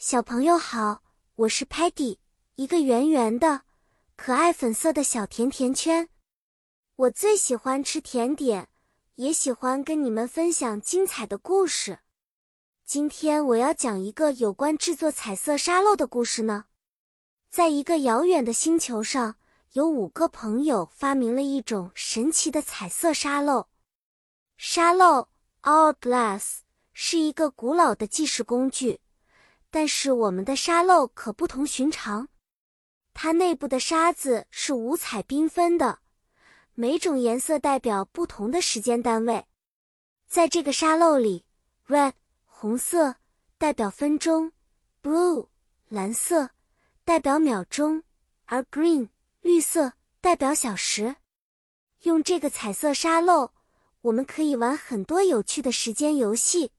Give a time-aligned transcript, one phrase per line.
[0.00, 1.02] 小朋友好，
[1.34, 2.18] 我是 Patty，
[2.54, 3.62] 一个圆圆的、
[4.14, 6.08] 可爱粉色的小甜甜圈。
[6.94, 8.68] 我最喜欢吃甜点，
[9.16, 11.98] 也喜欢跟你们分享精彩的故事。
[12.84, 16.66] 今天我要讲一个有关制作彩色沙漏的故事呢。
[17.50, 19.34] 在一个遥远的星球上，
[19.72, 23.66] 有五个朋友发明了一种神奇的彩色沙漏。
[24.56, 25.26] 沙漏
[25.62, 26.58] （hourglass）
[26.92, 29.00] 是一个古老的计时工具。
[29.70, 32.28] 但是我们的沙漏可不同寻常，
[33.12, 35.98] 它内部的沙子是五彩缤纷的，
[36.74, 39.44] 每种颜色代表不同的时间单位。
[40.26, 41.44] 在这个沙漏里
[41.86, 42.14] ，red
[42.46, 43.16] 红色
[43.58, 44.52] 代表分钟
[45.02, 45.48] ，blue
[45.88, 46.48] 蓝色
[47.04, 48.02] 代表秒钟，
[48.46, 49.10] 而 green
[49.42, 49.92] 绿色
[50.22, 51.16] 代表小时。
[52.02, 53.52] 用这个彩色沙漏，
[54.00, 56.72] 我们可以玩很多有趣的时间游戏。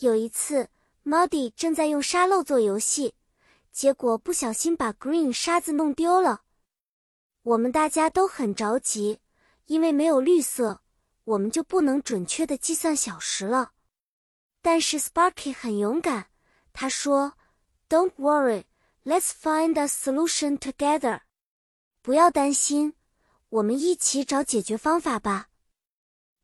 [0.00, 0.68] 有一次。
[1.06, 3.14] Muddy 正在用沙漏做游戏，
[3.70, 6.42] 结果不小心把 Green 沙子弄丢了。
[7.42, 9.20] 我们大家都很着急，
[9.66, 10.82] 因为没有绿色，
[11.22, 13.70] 我们就不能准确的计算小时了。
[14.60, 16.26] 但是 Sparky 很勇敢，
[16.72, 17.34] 他说
[17.88, 18.64] ：“Don't worry,
[19.04, 21.20] let's find a solution together。”
[22.02, 22.94] 不要担心，
[23.50, 25.50] 我们一起找解决方法吧。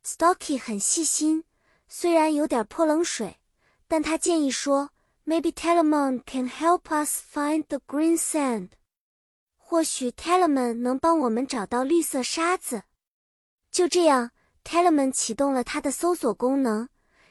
[0.04, 1.42] Stocky 很细心，
[1.88, 3.40] 虽然有点泼冷水。
[3.92, 4.88] 但他建议说
[5.26, 8.70] ，Maybe Telemon can help us find the green sand。
[9.58, 12.84] 或许 Telemon 能帮我们找到绿色沙子。
[13.70, 14.30] 就这样
[14.64, 16.88] ，Telemon 启动了它的搜索功能，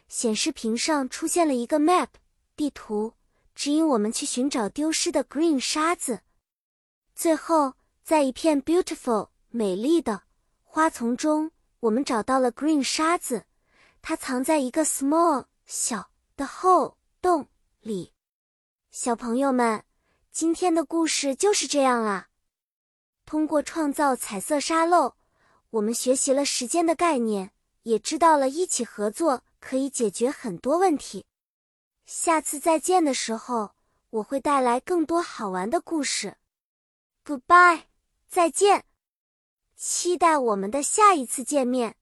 [0.08, 2.10] 显示屏上出现了一个 map
[2.56, 3.16] 地图，
[3.56, 6.20] 指引我们去寻找丢失的 green 沙子。
[7.16, 10.22] 最后，在一片 beautiful 美丽的
[10.62, 13.46] 花丛中，我们找到了 green 沙子，
[14.04, 16.11] 它藏在一个 small 小。
[16.42, 17.50] 的后洞
[17.82, 18.14] 里，
[18.90, 19.86] 小朋友们，
[20.32, 22.30] 今天的故事就是这样啦。
[23.28, 25.14] 通过创造彩色沙漏，
[25.70, 27.52] 我们学习了时间的概念，
[27.84, 31.28] 也知道了一起合作可以解决很多问题。
[32.08, 33.76] 下次再见的时候，
[34.10, 36.38] 我会带来更多好玩的故事。
[37.24, 37.84] Goodbye，
[38.28, 38.86] 再见，
[39.76, 41.98] 期待我们的下一次见面。